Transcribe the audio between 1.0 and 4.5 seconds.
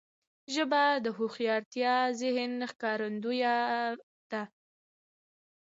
د هوښیار ذهن ښکارندوی ده